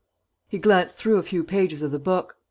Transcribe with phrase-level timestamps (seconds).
[0.47, 2.35] He glanced through a few pages of the book.